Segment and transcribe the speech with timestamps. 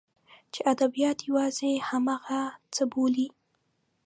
[0.53, 2.41] چې ادبیات یوازې همغه
[2.73, 3.27] څه بولي.